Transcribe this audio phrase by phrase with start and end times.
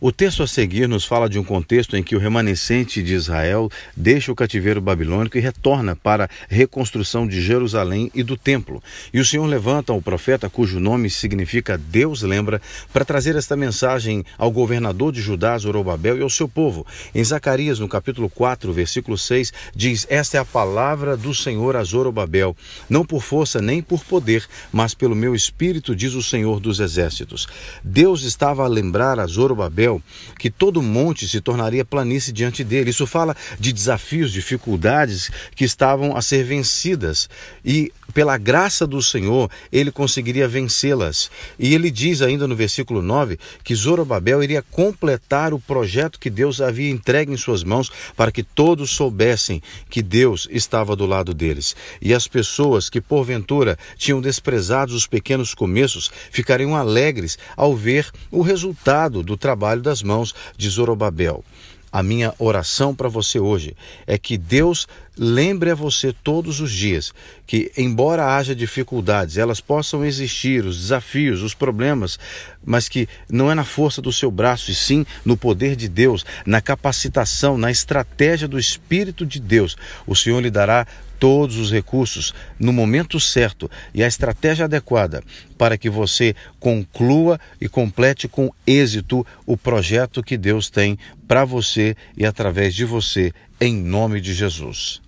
[0.00, 3.68] O texto a seguir nos fala de um contexto em que o remanescente de Israel
[3.96, 8.80] deixa o cativeiro babilônico e retorna para a reconstrução de Jerusalém e do templo.
[9.12, 14.24] E o Senhor levanta o profeta, cujo nome significa Deus lembra, para trazer esta mensagem
[14.38, 16.86] ao governador de Judá, Zorobabel, e ao seu povo.
[17.12, 21.82] Em Zacarias, no capítulo 4, versículo 6, diz: Esta é a palavra do Senhor a
[21.82, 22.56] Zorobabel,
[22.88, 27.48] não por força nem por poder, mas pelo meu espírito, diz o Senhor dos exércitos.
[27.82, 29.87] Deus estava a lembrar a Zorobabel
[30.38, 32.90] que todo monte se tornaria planície diante dele.
[32.90, 37.28] Isso fala de desafios, dificuldades que estavam a ser vencidas
[37.64, 41.30] e pela graça do Senhor ele conseguiria vencê-las.
[41.58, 46.60] E ele diz ainda no versículo 9 que Zorobabel iria completar o projeto que Deus
[46.60, 51.76] havia entregue em suas mãos para que todos soubessem que Deus estava do lado deles.
[52.00, 58.42] E as pessoas que porventura tinham desprezado os pequenos começos ficariam alegres ao ver o
[58.42, 61.44] resultado do trabalho trabalho das mãos de Zorobabel.
[61.90, 63.74] A minha oração para você hoje
[64.06, 64.86] é que Deus
[65.18, 67.12] lembre a você todos os dias
[67.46, 72.18] que, embora haja dificuldades, elas possam existir, os desafios, os problemas,
[72.64, 76.24] mas que não é na força do seu braço, e sim no poder de Deus,
[76.46, 79.76] na capacitação, na estratégia do Espírito de Deus.
[80.06, 80.86] O Senhor lhe dará
[81.18, 85.22] todos os recursos no momento certo e a estratégia adequada
[85.56, 91.96] para que você conclua e complete com êxito o projeto que Deus tem para você
[92.16, 95.02] e através de você, em nome de Jesus.